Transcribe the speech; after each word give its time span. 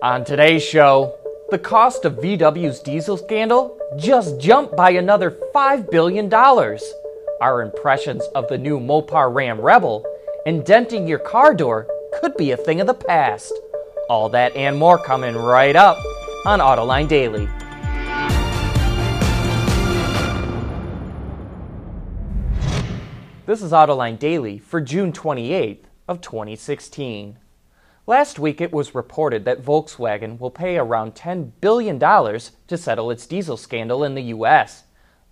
On 0.00 0.24
today's 0.24 0.62
show, 0.62 1.18
the 1.50 1.58
cost 1.58 2.04
of 2.04 2.18
VW's 2.18 2.78
diesel 2.78 3.16
scandal 3.16 3.76
just 3.98 4.38
jumped 4.38 4.76
by 4.76 4.90
another 4.90 5.36
$5 5.52 5.90
billion. 5.90 6.32
Our 6.32 7.62
impressions 7.62 8.22
of 8.36 8.46
the 8.46 8.58
new 8.58 8.78
Mopar 8.78 9.34
Ram 9.34 9.60
Rebel 9.60 10.06
and 10.46 10.64
denting 10.64 11.08
your 11.08 11.18
car 11.18 11.52
door 11.52 11.88
could 12.20 12.36
be 12.36 12.52
a 12.52 12.56
thing 12.56 12.80
of 12.80 12.86
the 12.86 12.94
past. 12.94 13.52
All 14.08 14.28
that 14.28 14.54
and 14.54 14.78
more 14.78 14.98
coming 14.98 15.34
right 15.34 15.74
up 15.74 15.98
on 16.46 16.60
Autoline 16.60 17.08
Daily. 17.08 17.48
This 23.46 23.62
is 23.62 23.72
Autoline 23.72 24.20
Daily 24.20 24.60
for 24.60 24.80
June 24.80 25.12
28th 25.12 25.86
of 26.06 26.20
2016. 26.20 27.38
Last 28.08 28.38
week 28.38 28.62
it 28.62 28.72
was 28.72 28.94
reported 28.94 29.44
that 29.44 29.62
Volkswagen 29.62 30.40
will 30.40 30.50
pay 30.50 30.78
around 30.78 31.14
$10 31.14 31.52
billion 31.60 31.98
to 31.98 32.78
settle 32.78 33.10
its 33.10 33.26
diesel 33.26 33.58
scandal 33.58 34.02
in 34.02 34.14
the 34.14 34.32
US, 34.32 34.84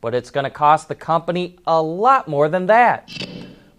but 0.03 0.15
it's 0.15 0.31
going 0.31 0.45
to 0.45 0.51
cost 0.51 0.87
the 0.87 0.95
company 0.95 1.59
a 1.67 1.81
lot 1.81 2.29
more 2.29 2.51
than 2.51 2.67
that. 2.67 3.09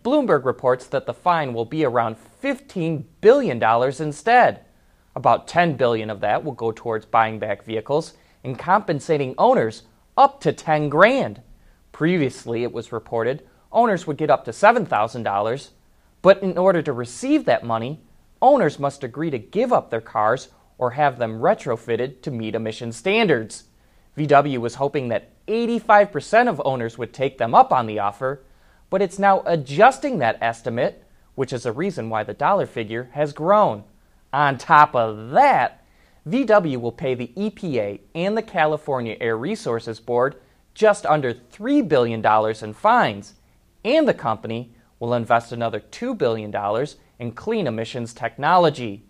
Bloomberg 0.04 0.46
reports 0.46 0.88
that 0.88 1.06
the 1.06 1.14
fine 1.14 1.54
will 1.54 1.64
be 1.64 1.86
around 1.86 2.16
$15 2.42 3.04
billion 3.22 3.62
instead. 4.02 4.62
About 5.16 5.48
10 5.48 5.78
billion 5.78 6.10
of 6.10 6.22
that 6.22 6.44
will 6.44 6.54
go 6.54 6.72
towards 6.72 7.06
buying 7.06 7.38
back 7.38 7.64
vehicles 7.64 8.14
and 8.44 8.58
compensating 8.58 9.36
owners 9.38 9.84
up 10.18 10.42
to 10.42 10.52
10 10.52 10.90
grand. 10.90 11.44
Previously, 11.92 12.64
it 12.64 12.74
was 12.74 12.92
reported 12.92 13.48
owners 13.72 14.08
would 14.08 14.18
get 14.18 14.32
up 14.32 14.44
to 14.46 14.50
$7,000, 14.50 15.70
but 16.24 16.42
in 16.42 16.58
order 16.58 16.82
to 16.82 16.92
receive 16.92 17.46
that 17.46 17.64
money, 17.64 18.02
owners 18.42 18.80
must 18.80 19.04
agree 19.04 19.30
to 19.30 19.40
give 19.40 19.74
up 19.74 19.90
their 19.90 20.02
cars 20.02 20.50
or 20.78 20.92
have 20.92 21.18
them 21.18 21.40
retrofitted 21.40 22.22
to 22.22 22.32
meet 22.32 22.56
emission 22.56 22.92
standards. 22.92 23.66
VW 24.18 24.58
was 24.60 24.76
hoping 24.76 25.10
that 25.10 25.32
85% 25.48 26.48
of 26.48 26.62
owners 26.66 26.98
would 26.98 27.14
take 27.14 27.38
them 27.38 27.56
up 27.56 27.72
on 27.72 27.88
the 27.88 28.00
offer, 28.00 28.44
but 28.90 29.02
it's 29.02 29.20
now 29.20 29.42
adjusting 29.46 30.20
that 30.20 30.38
estimate, 30.42 31.04
which 31.36 31.54
is 31.54 31.66
a 31.66 31.72
reason 31.72 32.10
why 32.10 32.24
the 32.24 32.34
dollar 32.34 32.66
figure 32.66 33.10
has 33.14 33.34
grown. 33.34 33.84
On 34.34 34.58
top 34.58 34.96
of 34.96 35.32
that, 35.32 35.84
VW 36.28 36.78
will 36.82 36.92
pay 36.92 37.16
the 37.16 37.32
EPA 37.38 38.02
and 38.14 38.38
the 38.38 38.42
California 38.42 39.16
Air 39.22 39.38
Resources 39.38 40.00
Board 40.00 40.36
just 40.74 41.06
under 41.06 41.34
$3 41.34 41.88
billion 41.88 42.24
in 42.62 42.74
fines 42.74 43.34
and 43.86 44.08
the 44.08 44.14
company 44.14 44.74
will 45.00 45.14
invest 45.14 45.52
another 45.52 45.80
$2 45.80 46.18
billion 46.18 46.54
in 47.20 47.32
clean 47.32 47.68
emissions 47.68 48.14
technology. 48.14 49.04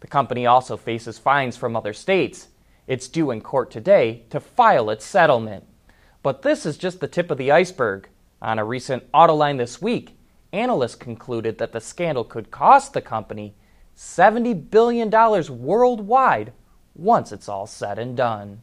The 0.00 0.06
company 0.06 0.46
also 0.46 0.76
faces 0.76 1.18
fines 1.18 1.56
from 1.56 1.76
other 1.76 1.92
states. 1.92 2.48
It's 2.86 3.08
due 3.08 3.30
in 3.30 3.40
court 3.40 3.70
today 3.70 4.24
to 4.30 4.40
file 4.40 4.90
its 4.90 5.04
settlement. 5.04 5.64
But 6.22 6.42
this 6.42 6.66
is 6.66 6.78
just 6.78 7.00
the 7.00 7.08
tip 7.08 7.30
of 7.30 7.38
the 7.38 7.50
iceberg. 7.50 8.08
On 8.42 8.58
a 8.58 8.64
recent 8.64 9.10
Autoline 9.12 9.58
this 9.58 9.80
week, 9.80 10.18
analysts 10.52 10.94
concluded 10.94 11.58
that 11.58 11.72
the 11.72 11.80
scandal 11.80 12.24
could 12.24 12.50
cost 12.50 12.92
the 12.92 13.00
company 13.00 13.54
$70 13.96 14.70
billion 14.70 15.10
worldwide 15.10 16.52
once 16.94 17.32
it's 17.32 17.48
all 17.48 17.66
said 17.66 17.98
and 17.98 18.16
done. 18.16 18.60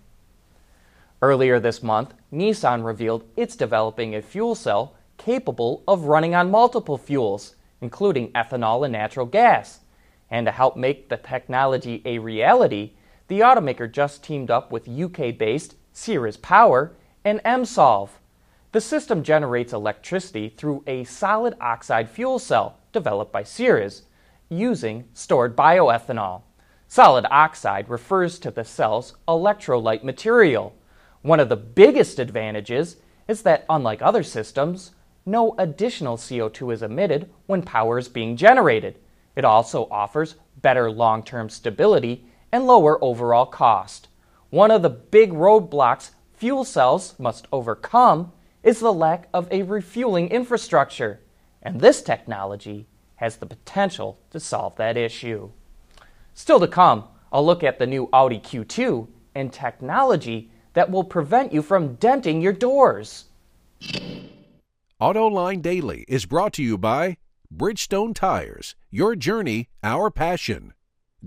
Earlier 1.22 1.60
this 1.60 1.82
month, 1.82 2.14
Nissan 2.32 2.84
revealed 2.84 3.24
it's 3.36 3.56
developing 3.56 4.14
a 4.16 4.22
fuel 4.22 4.56
cell 4.56 4.96
capable 5.18 5.84
of 5.88 6.06
running 6.06 6.36
on 6.36 6.52
multiple 6.52 6.98
fuels, 6.98 7.56
including 7.82 8.32
ethanol 8.32 8.84
and 8.84 8.92
natural 8.94 9.26
gas. 9.26 9.82
And 10.30 10.46
to 10.46 10.52
help 10.52 10.76
make 10.76 11.10
the 11.10 11.18
technology 11.18 12.02
a 12.06 12.20
reality, 12.20 12.94
the 13.28 13.42
automaker 13.42 13.92
just 13.92 14.24
teamed 14.24 14.52
up 14.52 14.72
with 14.72 14.90
UK 14.90 15.38
based 15.38 15.76
Ceres 15.92 16.38
Power 16.38 16.94
and 17.24 17.42
Msolv. 17.44 18.10
The 18.72 18.82
system 18.82 19.24
generates 19.24 19.74
electricity 19.74 20.50
through 20.50 20.84
a 20.88 21.04
solid 21.04 21.56
oxide 21.62 22.10
fuel 22.10 22.40
cell 22.40 22.80
developed 22.92 23.32
by 23.32 23.44
Ceres 23.44 24.04
using 24.50 25.06
stored 25.14 25.56
bioethanol. 25.56 26.42
Solid 26.88 27.26
oxide 27.32 27.90
refers 27.90 28.40
to 28.40 28.52
the 28.52 28.64
cell's 28.64 29.16
electrolyte 29.28 30.04
material. 30.04 30.76
One 31.22 31.40
of 31.40 31.50
the 31.50 31.56
biggest 31.56 32.20
advantages 32.20 32.98
is 33.28 33.44
that, 33.44 33.66
unlike 33.70 34.02
other 34.02 34.24
systems, 34.24 34.92
no 35.26 35.56
additional 35.58 36.18
CO2 36.18 36.74
is 36.74 36.82
emitted 36.82 37.30
when 37.46 37.62
power 37.62 37.98
is 37.98 38.10
being 38.10 38.36
generated. 38.36 39.00
It 39.36 39.46
also 39.46 39.88
offers 39.90 40.36
better 40.62 40.92
long 40.92 41.24
term 41.24 41.50
stability 41.50 42.26
and 42.52 42.68
lower 42.68 43.04
overall 43.04 43.46
cost. 43.46 44.10
One 44.50 44.72
of 44.72 44.82
the 44.82 44.90
big 44.90 45.32
roadblocks 45.32 46.12
fuel 46.34 46.64
cells 46.64 47.16
must 47.18 47.48
overcome 47.52 48.32
is 48.64 48.80
the 48.80 48.94
lack 48.94 49.28
of 49.34 49.48
a 49.52 49.64
refueling 49.64 50.30
infrastructure, 50.30 51.20
and 51.62 51.80
this 51.80 52.02
technology 52.02 52.88
has 53.16 53.38
the 53.38 53.46
potential 53.46 54.20
to 54.32 54.40
solve 54.40 54.76
that 54.76 54.98
issue. 54.98 55.50
Still 56.34 56.60
to 56.60 56.68
come, 56.68 57.06
I'll 57.32 57.46
look 57.46 57.64
at 57.64 57.80
the 57.80 57.88
new 57.88 58.10
Audi 58.14 58.40
Q2 58.40 59.08
and 59.36 59.52
technology 59.52 60.52
that 60.74 60.92
will 60.92 61.04
prevent 61.04 61.54
you 61.54 61.62
from 61.62 61.96
denting 61.96 62.42
your 62.42 62.54
doors. 62.54 63.26
AutoLine 65.04 65.62
Daily 65.62 66.06
is 66.08 66.26
brought 66.26 66.54
to 66.54 66.64
you 66.64 66.78
by 66.78 67.18
Bridgestone 67.54 68.16
Tires, 68.16 68.74
your 68.90 69.18
journey, 69.18 69.68
our 69.84 70.10
passion. 70.10 70.74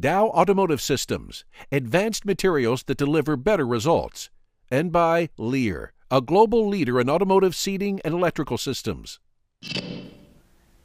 Dow 0.01 0.29
Automotive 0.29 0.81
Systems, 0.81 1.45
advanced 1.71 2.25
materials 2.25 2.85
that 2.85 2.97
deliver 2.97 3.37
better 3.37 3.67
results. 3.67 4.31
And 4.71 4.91
by 4.91 5.29
Lear, 5.37 5.93
a 6.11 6.23
global 6.23 6.67
leader 6.67 6.99
in 6.99 7.11
automotive 7.11 7.55
seating 7.55 8.01
and 8.03 8.15
electrical 8.15 8.57
systems. 8.57 9.21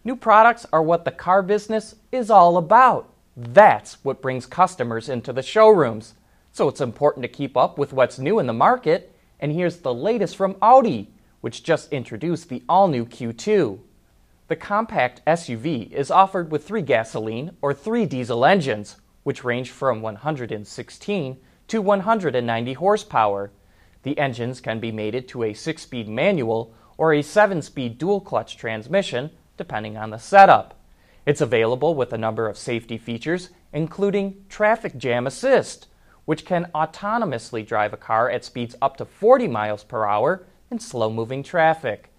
New 0.03 0.17
products 0.17 0.65
are 0.73 0.83
what 0.83 1.05
the 1.05 1.11
car 1.11 1.41
business 1.41 1.95
is 2.11 2.29
all 2.29 2.57
about. 2.57 3.09
That's 3.37 4.03
what 4.03 4.21
brings 4.21 4.45
customers 4.45 5.07
into 5.07 5.31
the 5.31 5.41
showrooms. 5.41 6.15
So 6.51 6.67
it's 6.67 6.81
important 6.81 7.23
to 7.23 7.29
keep 7.29 7.55
up 7.55 7.77
with 7.77 7.93
what's 7.93 8.19
new 8.19 8.37
in 8.37 8.47
the 8.47 8.53
market. 8.53 9.15
And 9.39 9.53
here's 9.53 9.77
the 9.77 9.93
latest 9.93 10.35
from 10.35 10.57
Audi 10.61 11.07
which 11.41 11.63
just 11.63 11.91
introduced 11.91 12.49
the 12.49 12.63
all 12.69 12.87
new 12.87 13.05
Q2. 13.05 13.79
The 14.47 14.55
compact 14.55 15.21
SUV 15.25 15.91
is 15.91 16.11
offered 16.11 16.51
with 16.51 16.67
three 16.67 16.81
gasoline 16.81 17.51
or 17.61 17.73
three 17.73 18.05
diesel 18.05 18.45
engines, 18.45 18.97
which 19.23 19.43
range 19.43 19.71
from 19.71 20.01
116 20.01 21.37
to 21.67 21.81
190 21.81 22.73
horsepower. 22.73 23.51
The 24.03 24.17
engines 24.17 24.61
can 24.61 24.79
be 24.79 24.91
mated 24.91 25.27
to 25.29 25.43
a 25.43 25.53
six 25.53 25.83
speed 25.83 26.07
manual 26.07 26.73
or 26.97 27.13
a 27.13 27.21
seven 27.21 27.61
speed 27.61 27.97
dual 27.97 28.19
clutch 28.19 28.57
transmission, 28.57 29.31
depending 29.57 29.97
on 29.97 30.09
the 30.09 30.17
setup. 30.17 30.77
It's 31.25 31.41
available 31.41 31.95
with 31.95 32.11
a 32.13 32.17
number 32.17 32.49
of 32.49 32.57
safety 32.57 32.97
features, 32.97 33.51
including 33.71 34.43
traffic 34.49 34.97
jam 34.97 35.27
assist, 35.27 35.87
which 36.25 36.45
can 36.45 36.69
autonomously 36.75 37.65
drive 37.65 37.93
a 37.93 37.97
car 37.97 38.29
at 38.29 38.43
speeds 38.43 38.75
up 38.81 38.97
to 38.97 39.05
40 39.05 39.47
miles 39.47 39.83
per 39.83 40.05
hour 40.05 40.45
and 40.71 40.81
slow 40.81 41.09
moving 41.09 41.43
traffic. 41.43 42.09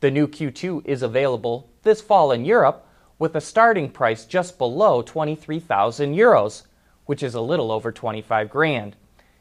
The 0.00 0.10
new 0.10 0.28
Q2 0.28 0.86
is 0.86 1.02
available 1.02 1.70
this 1.82 2.02
fall 2.02 2.30
in 2.30 2.44
Europe 2.44 2.86
with 3.18 3.34
a 3.34 3.40
starting 3.40 3.88
price 3.88 4.26
just 4.26 4.58
below 4.58 5.00
23,000 5.00 6.14
euros, 6.14 6.64
which 7.06 7.22
is 7.22 7.34
a 7.34 7.40
little 7.40 7.72
over 7.72 7.90
25 7.90 8.50
grand. 8.50 8.96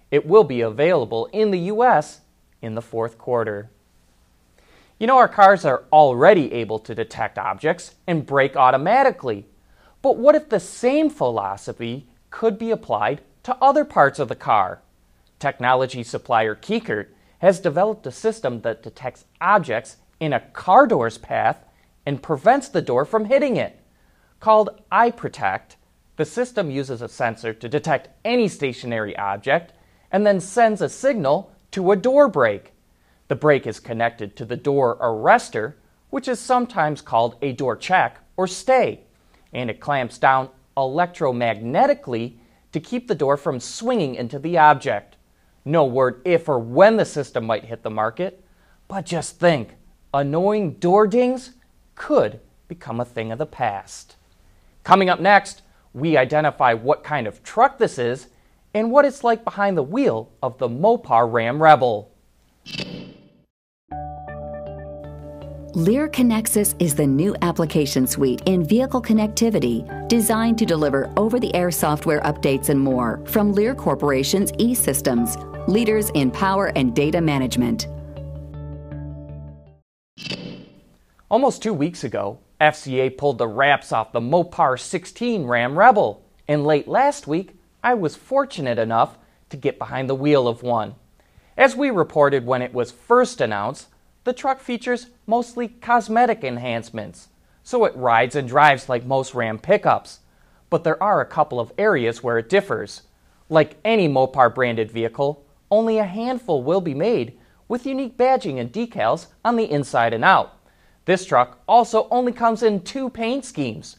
It 0.10 0.26
will 0.26 0.46
be 0.46 0.62
available 0.62 1.28
in 1.34 1.52
the 1.52 1.60
US 1.60 2.22
in 2.62 2.76
the 2.76 2.82
fourth 2.82 3.18
quarter. 3.18 3.70
You 4.98 5.08
know, 5.08 5.18
our 5.18 5.28
cars 5.28 5.66
are 5.66 5.84
already 5.92 6.54
able 6.54 6.80
to 6.80 6.96
detect 6.96 7.38
objects 7.38 7.96
and 8.08 8.26
brake 8.26 8.56
automatically. 8.56 9.48
But 10.02 10.18
what 10.18 10.36
if 10.36 10.50
the 10.50 10.60
same 10.60 11.10
philosophy 11.10 12.08
could 12.30 12.58
be 12.58 12.72
applied 12.72 13.22
to 13.44 13.58
other 13.62 13.84
parts 13.84 14.20
of 14.20 14.30
the 14.30 14.36
car? 14.36 14.82
Technology 15.40 16.04
supplier 16.04 16.56
Kiekert 16.56 17.08
has 17.42 17.60
developed 17.60 18.06
a 18.06 18.12
system 18.12 18.62
that 18.62 18.84
detects 18.84 19.26
objects 19.42 19.98
in 20.20 20.32
a 20.32 20.40
car 20.40 20.86
door's 20.86 21.18
path 21.18 21.66
and 22.06 22.22
prevents 22.22 22.68
the 22.68 22.84
door 22.84 23.04
from 23.04 23.26
hitting 23.26 23.58
it. 23.58 23.80
Called 24.40 24.70
iProtect, 24.92 25.76
the 26.18 26.26
system 26.26 26.70
uses 26.70 27.02
a 27.02 27.10
sensor 27.10 27.52
to 27.52 27.68
detect 27.68 28.10
any 28.24 28.48
stationary 28.48 29.18
object 29.18 29.74
and 30.12 30.24
then 30.24 30.40
sends 30.40 30.82
a 30.82 30.90
signal 30.90 31.52
to 31.72 31.92
a 31.92 31.96
door 31.96 32.28
brake. 32.28 32.74
The 33.28 33.36
brake 33.36 33.66
is 33.66 33.80
connected 33.80 34.36
to 34.36 34.46
the 34.46 34.58
door 34.58 34.98
arrestor, 35.02 35.74
which 36.12 36.28
is 36.28 36.40
sometimes 36.40 37.02
called 37.02 37.38
a 37.42 37.54
door 37.54 37.76
check 37.76 38.20
or 38.38 38.46
stay, 38.46 39.02
and 39.52 39.72
it 39.72 39.80
clamps 39.80 40.20
down 40.20 40.50
electromagnetically 40.78 42.36
to 42.72 42.80
keep 42.80 43.08
the 43.08 43.16
door 43.16 43.36
from 43.36 43.60
swinging 43.60 44.14
into 44.14 44.38
the 44.38 44.60
object. 44.60 45.16
No 45.66 45.86
word 45.86 46.22
if 46.26 46.50
or 46.50 46.60
when 46.60 46.98
the 46.98 47.06
system 47.06 47.46
might 47.46 47.66
hit 47.66 47.84
the 47.84 47.90
market, 47.90 48.44
but 48.88 49.06
just 49.06 49.40
think 49.40 49.76
annoying 50.14 50.74
door 50.74 51.08
dings 51.08 51.52
could 51.96 52.40
become 52.68 53.00
a 53.00 53.06
thing 53.06 53.32
of 53.32 53.38
the 53.38 53.46
past. 53.46 54.16
Coming 54.84 55.10
up 55.10 55.20
next, 55.20 55.62
we 55.94 56.18
identify 56.18 56.74
what 56.74 57.04
kind 57.04 57.28
of 57.28 57.44
truck 57.44 57.78
this 57.78 58.00
is 58.00 58.28
and 58.74 58.92
what 58.92 59.06
it's 59.06 59.24
like 59.24 59.44
behind 59.44 59.78
the 59.78 59.84
wheel 59.84 60.32
of 60.42 60.58
the 60.58 60.70
Mopar 60.70 61.32
Ram 61.32 61.62
Rebel. 61.62 62.12
Lear 65.74 66.10
Connexus 66.10 66.76
is 66.80 66.96
the 66.96 67.08
new 67.08 67.34
application 67.42 68.06
suite 68.06 68.42
in 68.46 68.62
vehicle 68.62 69.02
connectivity 69.02 69.88
designed 70.10 70.58
to 70.58 70.66
deliver 70.66 71.10
over 71.16 71.40
the 71.40 71.54
air 71.56 71.72
software 71.72 72.20
updates 72.22 72.68
and 72.68 72.78
more 72.78 73.22
from 73.26 73.54
Lear 73.54 73.74
Corporation's 73.74 74.52
e 74.58 74.76
systems, 74.76 75.38
leaders 75.68 76.10
in 76.12 76.32
power 76.32 76.72
and 76.76 76.96
data 76.96 77.22
management. 77.22 77.88
Almost 81.30 81.62
two 81.62 81.74
weeks 81.74 82.04
ago, 82.04 82.40
FCA 82.60 83.18
pulled 83.18 83.38
the 83.38 83.48
wraps 83.48 83.92
off 83.92 84.12
the 84.12 84.20
Mopar 84.20 84.80
16 84.80 85.46
Ram 85.46 85.78
Rebel, 85.78 86.26
and 86.48 86.66
late 86.66 86.88
last 86.88 87.26
week, 87.26 87.56
I 87.84 87.94
was 87.94 88.16
fortunate 88.16 88.78
enough 88.78 89.18
to 89.50 89.58
get 89.58 89.80
behind 89.80 90.10
the 90.10 90.16
wheel 90.16 90.48
of 90.48 90.62
one. 90.62 90.96
As 91.58 91.76
we 91.76 91.90
reported 91.90 92.46
when 92.46 92.62
it 92.62 92.74
was 92.74 92.92
first 92.92 93.40
announced, 93.40 93.88
the 94.24 94.34
truck 94.34 94.60
features 94.60 95.08
mostly 95.26 95.68
cosmetic 95.68 96.44
enhancements, 96.44 97.30
so 97.64 97.86
it 97.86 97.96
rides 97.96 98.36
and 98.36 98.48
drives 98.48 98.90
like 98.90 99.06
most 99.06 99.34
Ram 99.34 99.58
pickups. 99.58 100.20
But 100.70 100.84
there 100.84 101.02
are 101.02 101.22
a 101.22 101.26
couple 101.26 101.60
of 101.60 101.74
areas 101.78 102.22
where 102.22 102.38
it 102.38 102.50
differs. 102.50 103.04
Like 103.50 103.78
any 103.84 104.08
Mopar 104.08 104.54
branded 104.54 104.92
vehicle, 104.92 105.46
only 105.72 105.98
a 105.98 106.06
handful 106.06 106.62
will 106.62 106.82
be 106.82 106.94
made 106.94 107.40
with 107.68 107.86
unique 107.86 108.18
badging 108.18 108.60
and 108.60 108.72
decals 108.72 109.28
on 109.44 109.56
the 109.56 109.72
inside 109.72 110.14
and 110.14 110.26
out. 110.26 110.58
This 111.06 111.26
truck 111.26 111.60
also 111.68 112.08
only 112.12 112.34
comes 112.34 112.62
in 112.62 112.82
two 112.82 113.10
paint 113.10 113.46
schemes 113.46 113.98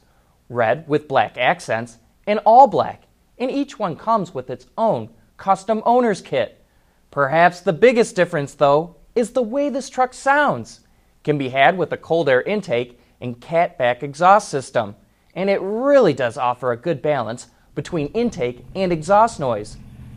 red 0.48 0.86
with 0.86 1.08
black 1.08 1.38
accents 1.38 1.98
and 2.26 2.38
all 2.44 2.66
black, 2.66 3.04
and 3.38 3.50
each 3.50 3.78
one 3.78 3.96
comes 3.96 4.34
with 4.34 4.50
its 4.50 4.66
own 4.76 5.08
custom 5.36 5.82
owner's 5.84 6.20
kit. 6.20 6.64
Perhaps 7.10 7.60
the 7.60 7.72
biggest 7.72 8.14
difference, 8.14 8.54
though, 8.54 8.96
is 9.14 9.30
the 9.30 9.42
way 9.42 9.68
this 9.68 9.90
truck 9.90 10.14
sounds. 10.14 10.80
Can 11.24 11.38
be 11.38 11.48
had 11.48 11.76
with 11.76 11.92
a 11.92 11.96
cold 11.96 12.28
air 12.28 12.42
intake 12.42 13.00
and 13.20 13.40
catback 13.40 14.02
exhaust 14.02 14.48
system, 14.48 14.94
and 15.34 15.48
it 15.48 15.60
really 15.60 16.12
does 16.12 16.36
offer 16.36 16.72
a 16.72 16.76
good 16.76 17.00
balance 17.02 17.48
between 17.74 18.08
intake 18.08 18.64
and 18.74 18.92
exhaust 18.92 19.40
noise. 19.40 19.76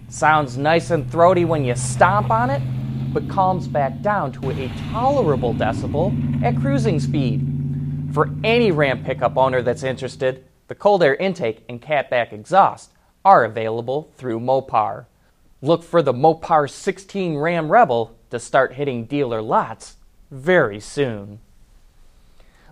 Sounds 0.09 0.57
nice 0.57 0.91
and 0.91 1.09
throaty 1.11 1.45
when 1.45 1.65
you 1.65 1.75
stomp 1.75 2.29
on 2.29 2.49
it, 2.49 2.61
but 3.13 3.27
calms 3.29 3.67
back 3.67 4.01
down 4.01 4.31
to 4.33 4.51
a 4.51 4.71
tolerable 4.91 5.53
decibel 5.53 6.13
at 6.43 6.55
cruising 6.57 6.99
speed. 6.99 7.45
For 8.13 8.29
any 8.43 8.71
Ram 8.71 9.03
pickup 9.03 9.35
owner 9.35 9.61
that's 9.61 9.83
interested, 9.83 10.45
the 10.67 10.75
cold 10.75 11.03
air 11.03 11.15
intake 11.15 11.63
and 11.67 11.81
catback 11.81 12.31
exhaust 12.31 12.91
are 13.23 13.43
available 13.43 14.11
through 14.15 14.39
Mopar. 14.39 15.05
Look 15.61 15.83
for 15.83 16.01
the 16.01 16.13
Mopar 16.13 16.69
16 16.69 17.35
Ram 17.37 17.71
Rebel 17.71 18.15
to 18.29 18.39
start 18.39 18.73
hitting 18.73 19.05
dealer 19.05 19.41
lots 19.41 19.97
very 20.29 20.79
soon. 20.79 21.39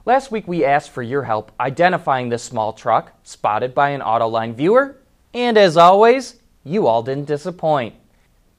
Last 0.06 0.31
week 0.31 0.47
we 0.47 0.65
asked 0.65 0.91
for 0.91 1.01
your 1.01 1.24
help 1.24 1.51
identifying 1.59 2.29
this 2.29 2.44
small 2.44 2.74
truck 2.74 3.13
spotted 3.24 3.74
by 3.74 3.89
an 3.89 4.01
Autoline 4.01 4.53
viewer, 4.53 4.97
and 5.33 5.57
as 5.57 5.77
always, 5.77 6.39
you 6.63 6.88
all 6.88 7.04
didn't 7.04 7.25
disappoint. 7.25 7.95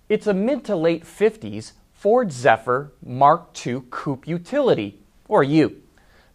It's 0.08 0.26
a 0.26 0.34
mid 0.34 0.64
to 0.64 0.76
late 0.76 1.04
50s 1.04 1.72
Ford 1.92 2.30
Zephyr 2.32 2.92
Mark 3.02 3.66
II 3.66 3.82
Coupe 3.90 4.28
Utility, 4.28 5.00
or 5.26 5.42
Ute. 5.42 5.82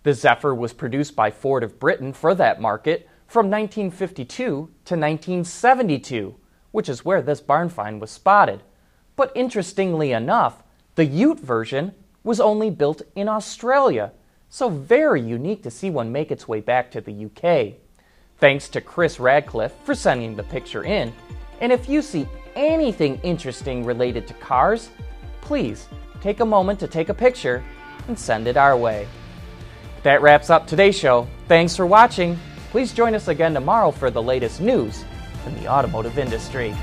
The 0.02 0.14
Zephyr 0.14 0.56
was 0.56 0.74
produced 0.74 1.16
by 1.16 1.30
Ford 1.30 1.64
of 1.64 1.80
Britain 1.80 2.14
for 2.14 2.34
that 2.34 2.60
market 2.60 3.08
from 3.28 3.52
1952 3.52 4.36
to 4.36 4.66
1972, 4.66 6.36
which 6.72 6.90
is 6.90 7.06
where 7.06 7.22
this 7.22 7.42
barn 7.42 7.70
find 7.70 8.02
was 8.02 8.10
spotted. 8.10 8.64
But 9.16 9.32
interestingly 9.36 10.12
enough, 10.12 10.64
the 10.96 11.06
Ute 11.06 11.40
version 11.40 11.94
was 12.24 12.40
only 12.40 12.72
built 12.72 13.04
in 13.16 13.30
Australia, 13.30 14.12
so 14.50 14.70
very 14.70 15.22
unique 15.22 15.62
to 15.64 15.70
see 15.70 15.92
one 15.92 16.12
make 16.12 16.32
its 16.32 16.48
way 16.48 16.62
back 16.62 16.90
to 16.92 17.02
the 17.02 17.26
UK. 17.26 17.76
Thanks 18.40 18.70
to 18.70 18.82
Chris 18.82 19.20
Radcliffe 19.20 19.76
for 19.84 19.94
sending 19.94 20.36
the 20.36 20.44
picture 20.44 20.84
in, 20.84 21.14
and 21.60 21.72
if 21.72 21.90
you 21.90 22.02
see 22.02 22.28
anything 22.56 23.20
interesting 23.24 23.86
related 23.86 24.28
to 24.28 24.34
cars, 24.36 24.90
please 25.42 25.88
take 26.22 26.40
a 26.40 26.46
moment 26.46 26.80
to 26.80 26.88
take 26.88 27.10
a 27.10 27.14
picture 27.14 27.64
and 28.08 28.18
send 28.18 28.48
it 28.48 28.58
our 28.58 28.76
way. 28.76 29.08
That 30.04 30.22
wraps 30.22 30.50
up 30.50 30.68
today's 30.68 30.98
show. 30.98 31.28
Thanks 31.48 31.76
for 31.76 31.86
watching. 31.86 32.40
Please 32.72 32.94
join 32.94 33.16
us 33.16 33.28
again 33.28 33.54
tomorrow 33.54 33.92
for 33.92 34.10
the 34.10 34.22
latest 34.22 34.62
news 34.62 35.04
in 35.46 35.56
the 35.56 35.68
automotive 35.68 36.18
industry. 36.18 36.76